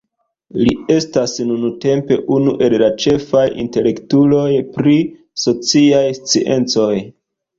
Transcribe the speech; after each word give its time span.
Li 0.59 0.71
estas 0.93 1.33
nuntempe 1.49 2.17
unu 2.37 2.53
el 2.67 2.75
la 2.83 2.87
ĉefaj 3.03 3.43
intelektuloj 3.63 4.47
pri 4.79 4.97
sociaj 5.43 6.03
sciencoj. 6.21 6.91